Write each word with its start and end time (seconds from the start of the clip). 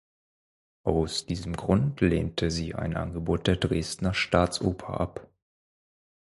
Aus 0.81 1.27
diesem 1.27 1.55
Grund 1.55 2.01
lehnte 2.01 2.49
sie 2.49 2.73
ein 2.73 2.97
Angebot 2.97 3.45
der 3.45 3.57
Dresdner 3.57 4.15
Staatsoper 4.15 4.99
ab. 4.99 5.29